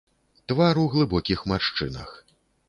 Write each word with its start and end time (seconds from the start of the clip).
Твар 0.51 0.79
у 0.83 0.85
глыбокіх 0.93 1.45
маршчынах. 1.53 2.17